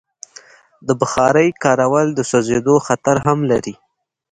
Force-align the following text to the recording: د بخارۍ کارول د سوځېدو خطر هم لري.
د 0.87 0.89
بخارۍ 0.99 1.49
کارول 1.63 2.07
د 2.13 2.19
سوځېدو 2.29 2.75
خطر 2.87 3.15
هم 3.25 3.39
لري. 3.51 3.75